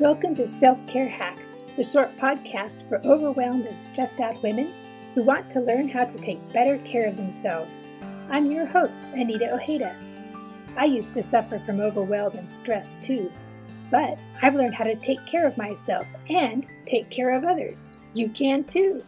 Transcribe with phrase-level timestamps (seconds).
[0.00, 4.72] Welcome to Self Care Hacks, the short podcast for overwhelmed and stressed out women
[5.14, 7.76] who want to learn how to take better care of themselves.
[8.30, 9.94] I'm your host, Anita Ojeda.
[10.74, 13.30] I used to suffer from overwhelm and stress too,
[13.90, 17.90] but I've learned how to take care of myself and take care of others.
[18.14, 19.02] You can too.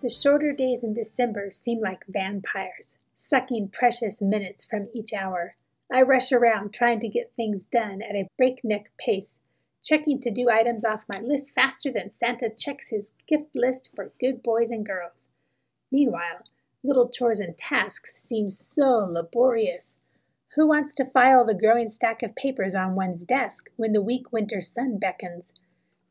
[0.00, 5.56] The shorter days in December seem like vampires, sucking precious minutes from each hour.
[5.92, 9.38] I rush around trying to get things done at a breakneck pace,
[9.82, 14.12] checking to do items off my list faster than Santa checks his gift list for
[14.20, 15.28] good boys and girls.
[15.90, 16.44] Meanwhile,
[16.84, 19.92] little chores and tasks seem so laborious.
[20.56, 24.32] Who wants to file the growing stack of papers on one's desk when the weak
[24.32, 25.52] winter sun beckons?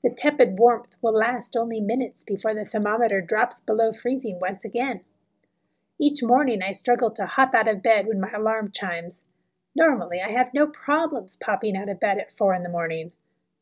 [0.04, 5.02] The tepid warmth will last only minutes before the thermometer drops below freezing once again.
[6.00, 9.24] Each morning I struggle to hop out of bed when my alarm chimes.
[9.76, 13.12] Normally, I have no problems popping out of bed at four in the morning,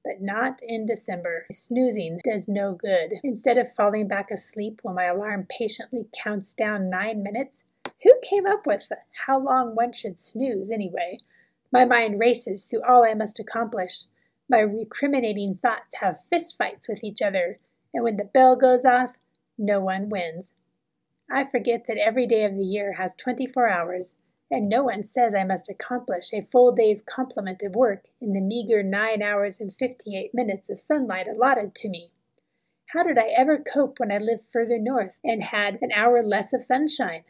[0.03, 1.45] but not in December.
[1.51, 3.15] Snoozing does no good.
[3.23, 7.63] Instead of falling back asleep while my alarm patiently counts down nine minutes,
[8.03, 8.89] who came up with
[9.25, 11.19] how long one should snooze anyway?
[11.71, 14.03] My mind races through all I must accomplish.
[14.49, 17.59] My recriminating thoughts have fistfights with each other,
[17.93, 19.15] and when the bell goes off,
[19.57, 20.53] no one wins.
[21.29, 24.15] I forget that every day of the year has 24 hours
[24.49, 28.41] and no one says I must accomplish a full day's complement of work in the
[28.41, 32.11] meager nine hours and fifty eight minutes of sunlight allotted to me.
[32.87, 36.53] How did I ever cope when I lived further north and had an hour less
[36.53, 37.23] of sunshine?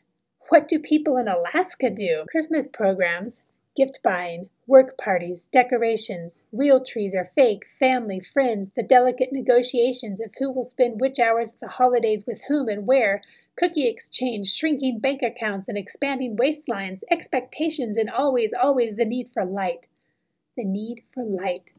[0.50, 2.26] What do people in Alaska do?
[2.30, 3.42] Christmas programs,
[3.76, 10.34] gift buying, work parties, decorations, real trees or fake, family, friends, the delicate negotiations of
[10.40, 13.22] who will spend which hours of the holidays with whom and where,
[13.58, 19.44] cookie exchange, shrinking bank accounts and expanding waistlines, expectations, and always, always the need for
[19.44, 19.88] light.
[20.56, 21.74] The need for light.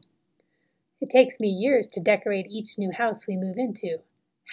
[1.01, 3.99] It takes me years to decorate each new house we move into.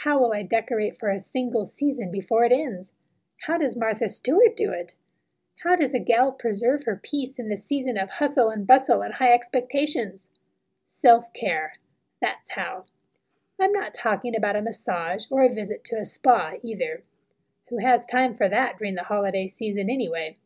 [0.04, 2.92] How will I decorate for a single season before it ends?
[3.46, 4.92] How does Martha Stewart do it?
[5.64, 9.14] How does a gal preserve her peace in the season of hustle and bustle and
[9.14, 10.28] high expectations?
[10.86, 11.74] Self care.
[12.20, 12.84] That's how.
[13.60, 17.02] I'm not talking about a massage or a visit to a spa either.
[17.68, 20.36] Who has time for that during the holiday season anyway?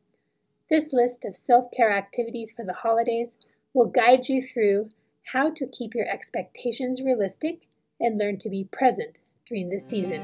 [0.71, 3.29] This list of self care activities for the holidays
[3.75, 4.89] will guide you through
[5.33, 7.69] how to keep your expectations realistic
[8.01, 10.23] and learn to be present during the season.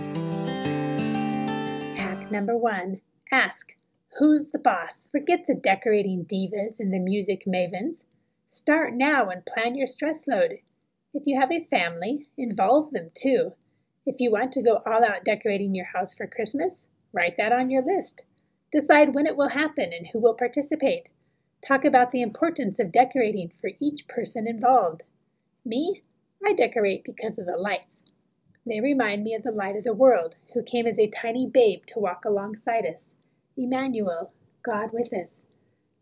[1.96, 3.74] Hack number one ask
[4.18, 5.06] Who's the boss?
[5.12, 8.04] Forget the decorating divas and the music mavens.
[8.46, 10.60] Start now and plan your stress load.
[11.12, 13.52] If you have a family, involve them too.
[14.06, 17.70] If you want to go all out decorating your house for Christmas, write that on
[17.70, 18.24] your list.
[18.70, 21.08] Decide when it will happen and who will participate.
[21.66, 25.02] Talk about the importance of decorating for each person involved.
[25.64, 26.02] Me?
[26.46, 28.04] I decorate because of the lights.
[28.64, 31.84] They remind me of the light of the world, who came as a tiny babe
[31.86, 33.10] to walk alongside us.
[33.56, 34.32] Emmanuel,
[34.64, 35.42] God with us.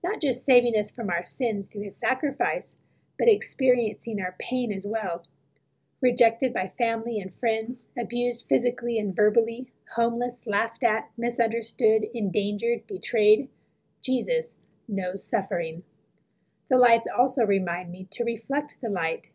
[0.03, 2.77] Not just saving us from our sins through his sacrifice,
[3.19, 5.25] but experiencing our pain as well
[6.05, 13.49] rejected by family and friends, abused physically and verbally, homeless, laughed at, misunderstood, endangered, betrayed,
[14.05, 14.55] Jesus
[14.87, 15.83] knows suffering.
[16.69, 19.29] The lights also remind me to reflect the light.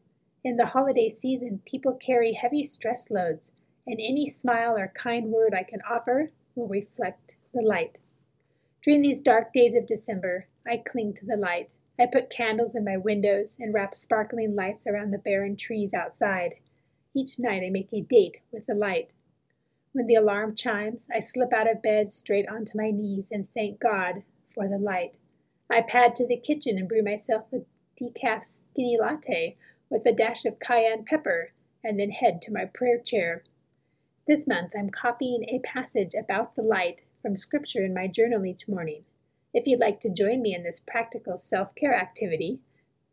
[0.44, 3.50] In the holiday season, people carry heavy stress loads,
[3.88, 7.98] and any smile or kind word I can offer will reflect the light.
[8.84, 11.74] During these dark days of December, I cling to the light.
[12.00, 16.56] I put candles in my windows and wrap sparkling lights around the barren trees outside.
[17.14, 19.14] Each night I make a date with the light.
[19.92, 23.82] When the alarm chimes, I slip out of bed straight onto my knees and thank
[23.82, 24.24] God
[24.54, 25.18] for the light.
[25.70, 27.64] I pad to the kitchen and brew myself a
[28.00, 29.58] decaf skinny latte
[29.90, 31.52] with a dash of cayenne pepper
[31.84, 33.44] and then head to my prayer chair.
[34.26, 38.70] This month I'm copying a passage about the light from Scripture in my journal each
[38.70, 39.04] morning.
[39.54, 42.60] If you'd like to join me in this practical self care activity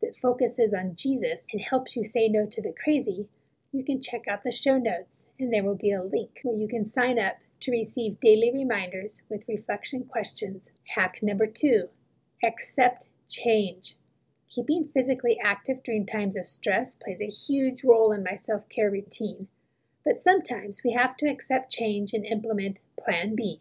[0.03, 3.29] that focuses on Jesus and helps you say no to the crazy,
[3.73, 6.69] you can check out the show notes, and there will be a link where you
[6.69, 10.71] can sign up to receive daily reminders with reflection questions.
[10.95, 11.89] Hack number two
[12.45, 13.97] accept change.
[14.49, 18.91] Keeping physically active during times of stress plays a huge role in my self care
[18.91, 19.49] routine,
[20.05, 23.61] but sometimes we have to accept change and implement Plan B.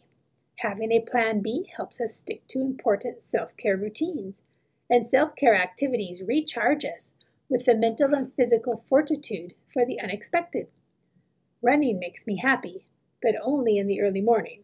[0.59, 4.41] Having a plan B helps us stick to important self care routines,
[4.89, 7.13] and self care activities recharge us
[7.49, 10.67] with the mental and physical fortitude for the unexpected.
[11.61, 12.85] Running makes me happy,
[13.21, 14.63] but only in the early morning.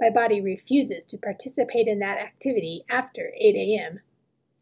[0.00, 4.00] My body refuses to participate in that activity after 8 a.m.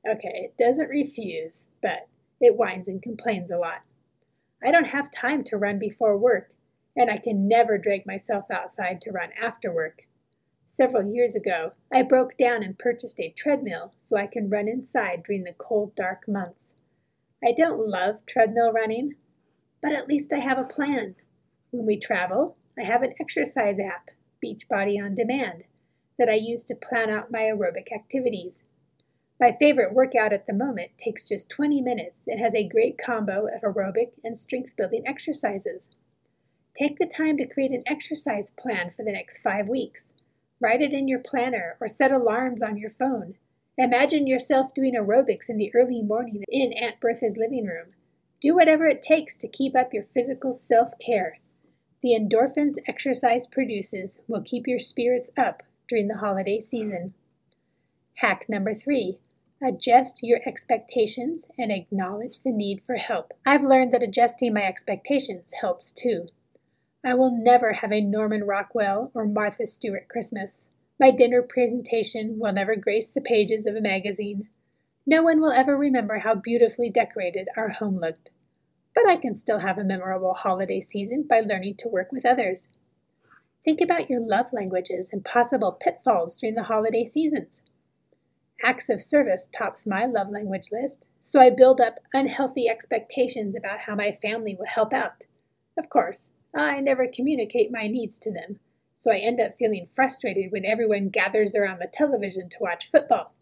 [0.08, 2.08] Okay, it doesn't refuse, but
[2.40, 3.82] it whines and complains a lot.
[4.62, 6.50] I don't have time to run before work,
[6.96, 10.07] and I can never drag myself outside to run after work.
[10.70, 15.22] Several years ago, I broke down and purchased a treadmill so I can run inside
[15.24, 16.74] during the cold, dark months.
[17.42, 19.14] I don't love treadmill running,
[19.82, 21.16] but at least I have a plan.
[21.70, 24.10] When we travel, I have an exercise app,
[24.44, 25.64] Beachbody on Demand,
[26.18, 28.62] that I use to plan out my aerobic activities.
[29.40, 33.46] My favorite workout at the moment takes just 20 minutes and has a great combo
[33.46, 35.88] of aerobic and strength building exercises.
[36.76, 40.12] Take the time to create an exercise plan for the next five weeks.
[40.60, 43.34] Write it in your planner or set alarms on your phone.
[43.76, 47.94] Imagine yourself doing aerobics in the early morning in Aunt Bertha's living room.
[48.40, 51.38] Do whatever it takes to keep up your physical self care.
[52.02, 57.14] The endorphins exercise produces will keep your spirits up during the holiday season.
[58.16, 59.18] Hack number three
[59.60, 63.32] Adjust your expectations and acknowledge the need for help.
[63.44, 66.28] I've learned that adjusting my expectations helps too.
[67.04, 70.64] I will never have a Norman Rockwell or Martha Stewart Christmas.
[70.98, 74.48] My dinner presentation will never grace the pages of a magazine.
[75.06, 78.32] No one will ever remember how beautifully decorated our home looked.
[78.94, 82.68] But I can still have a memorable holiday season by learning to work with others.
[83.64, 87.62] Think about your love languages and possible pitfalls during the holiday seasons.
[88.64, 93.80] Acts of service tops my love language list, so I build up unhealthy expectations about
[93.80, 95.26] how my family will help out.
[95.78, 98.58] Of course, I never communicate my needs to them,
[98.94, 103.34] so I end up feeling frustrated when everyone gathers around the television to watch football.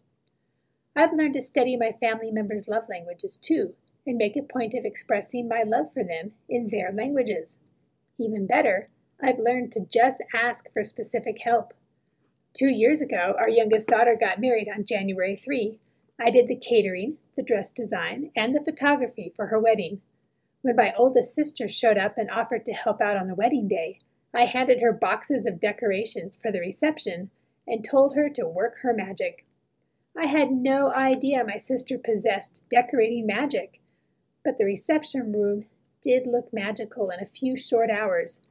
[0.95, 3.75] I've learned to study my family members' love languages too,
[4.05, 7.57] and make a point of expressing my love for them in their languages.
[8.17, 8.89] Even better,
[9.21, 11.73] I've learned to just ask for specific help.
[12.53, 15.77] Two years ago, our youngest daughter got married on January 3.
[16.19, 20.01] I did the catering, the dress design, and the photography for her wedding.
[20.67, 23.99] When my oldest sister showed up and offered to help out on the wedding day,
[24.33, 27.31] I handed her boxes of decorations for the reception
[27.65, 29.45] and told her to work her magic.
[30.17, 33.79] I had no idea my sister possessed decorating magic,
[34.43, 35.67] but the reception room
[36.01, 38.41] did look magical in a few short hours.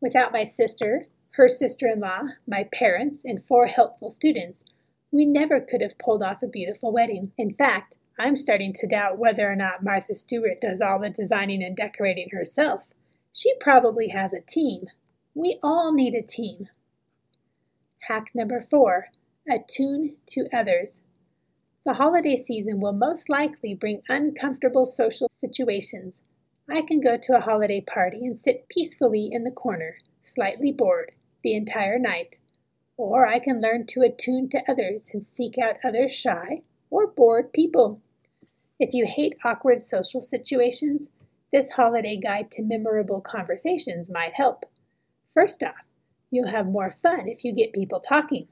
[0.00, 4.62] Without my sister, her sister in law, my parents, and four helpful students,
[5.10, 7.32] we never could have pulled off a beautiful wedding.
[7.36, 11.62] In fact, I'm starting to doubt whether or not Martha Stewart does all the designing
[11.62, 12.86] and decorating herself.
[13.32, 14.84] She probably has a team.
[15.34, 16.68] We all need a team.
[18.02, 19.08] Hack number four
[19.50, 21.00] attune to others.
[21.84, 26.22] The holiday season will most likely bring uncomfortable social situations.
[26.70, 31.12] I can go to a holiday party and sit peacefully in the corner, slightly bored,
[31.42, 32.38] the entire night.
[32.96, 37.52] Or I can learn to attune to others and seek out other shy or bored
[37.52, 38.00] people.
[38.84, 41.08] If you hate awkward social situations,
[41.50, 44.66] this holiday guide to memorable conversations might help.
[45.32, 45.86] First off,
[46.30, 48.46] you'll have more fun if you get people talking.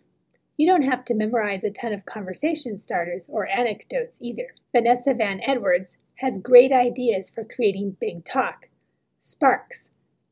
[0.56, 4.54] You don't have to memorize a ton of conversation starters or anecdotes either.
[4.74, 8.70] Vanessa Van Edwards has great ideas for creating big talk,
[9.20, 9.90] sparks,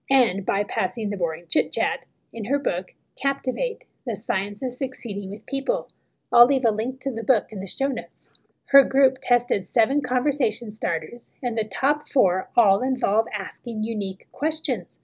[0.08, 5.44] and bypassing the boring chit chat in her book, Captivate The Science of Succeeding with
[5.44, 5.91] People.
[6.32, 8.31] I'll leave a link to the book in the show notes.
[8.70, 14.99] Her group tested seven conversation starters, and the top four all involve asking unique questions.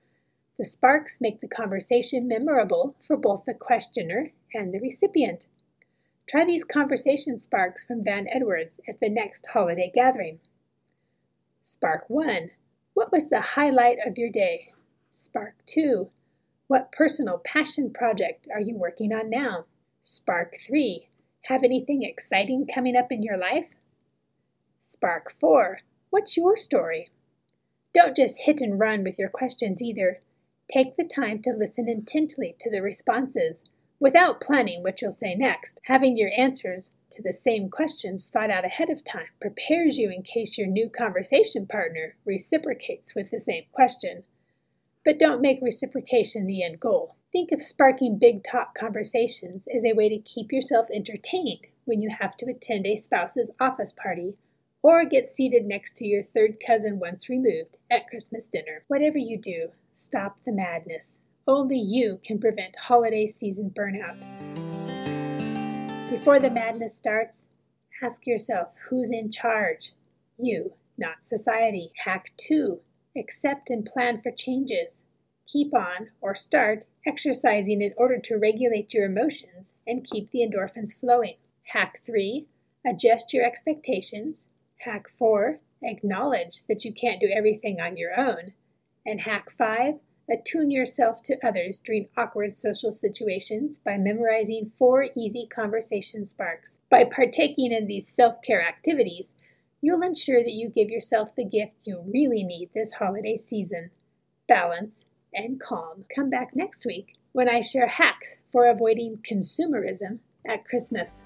[0.57, 5.47] The sparks make the conversation memorable for both the questioner and the recipient.
[6.29, 10.39] Try these conversation sparks from Van Edwards at the next holiday gathering.
[11.61, 12.51] Spark 1.
[12.95, 14.73] What was the highlight of your day?
[15.11, 16.09] Spark 2.
[16.69, 19.65] What personal passion project are you working on now?
[20.03, 21.09] Spark 3.
[21.49, 23.77] Have anything exciting coming up in your life?
[24.81, 25.79] Spark 4.
[26.11, 27.11] What's your story?
[27.95, 30.21] Don't just hit and run with your questions either.
[30.69, 33.63] Take the time to listen intently to the responses
[34.01, 35.81] without planning what you'll say next.
[35.85, 40.23] Having your answers to the same questions thought out ahead of time prepares you in
[40.23, 44.25] case your new conversation partner reciprocates with the same question.
[45.05, 47.15] But don't make reciprocation the end goal.
[47.37, 52.09] Think of sparking big talk conversations as a way to keep yourself entertained when you
[52.09, 54.39] have to attend a spouse's office party
[54.83, 58.85] or get seated next to your third cousin once removed at Christmas dinner.
[58.89, 61.19] Whatever you do, stop the madness.
[61.47, 64.19] Only you can prevent holiday season burnout.
[66.09, 67.49] Before the madness starts,
[68.03, 69.93] ask yourself who's in charge?
[70.39, 71.93] You, not society.
[72.07, 72.81] Hack 2
[73.15, 75.03] accept and plan for changes.
[75.47, 80.99] Keep on, or start, exercising in order to regulate your emotions and keep the endorphins
[80.99, 81.37] flowing.
[81.73, 82.47] Hack 3
[82.85, 84.47] Adjust your expectations.
[84.79, 88.53] Hack 4 Acknowledge that you can't do everything on your own.
[89.05, 95.47] And hack 5 Attune yourself to others during awkward social situations by memorizing four easy
[95.47, 96.79] conversation sparks.
[96.91, 99.33] By partaking in these self care activities,
[99.81, 103.91] you'll ensure that you give yourself the gift you really need this holiday season
[104.49, 105.05] balance
[105.37, 106.05] and calm.
[106.15, 111.23] Come back next week when I share hacks for avoiding consumerism at Christmas.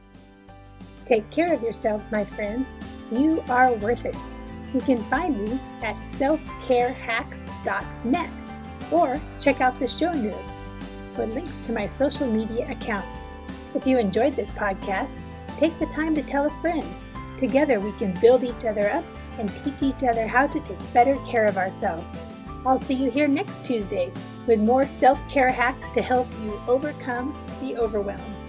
[1.07, 2.75] Take care of yourselves, my friends.
[3.11, 4.17] You are worth it.
[4.75, 8.31] You can find me at selfcarehacks.net
[8.93, 10.65] or check out the show notes
[11.15, 13.19] for links to my social media accounts.
[13.75, 15.17] If you enjoyed this podcast,
[15.59, 16.87] take the time to tell a friend.
[17.37, 19.05] Together we can build each other up
[19.39, 22.11] and teach each other how to take better care of ourselves.
[22.67, 24.13] I'll see you here next Tuesday
[24.47, 28.40] with more self care hacks to help you overcome the overwhelm.